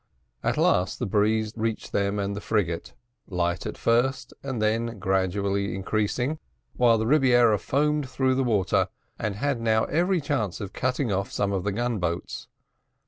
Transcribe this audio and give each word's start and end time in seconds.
At 0.41 0.57
last 0.57 0.97
the 0.97 1.05
breeze 1.05 1.53
reached 1.55 1.91
them 1.91 2.17
and 2.17 2.35
the 2.35 2.41
frigate, 2.41 2.95
light 3.27 3.67
at 3.67 3.77
first 3.77 4.33
and 4.41 4.59
then 4.59 4.97
gradually 4.97 5.75
increasing, 5.75 6.39
while 6.75 6.97
the 6.97 7.05
Rebiera 7.05 7.59
foamed 7.59 8.09
through 8.09 8.33
the 8.33 8.43
water 8.43 8.87
and 9.19 9.35
had 9.35 9.61
now 9.61 9.83
every 9.83 10.19
chance 10.19 10.59
of 10.59 10.73
cutting 10.73 11.11
off 11.11 11.31
some 11.31 11.51
of 11.51 11.63
the 11.63 11.71
gun 11.71 11.99
boats. 11.99 12.47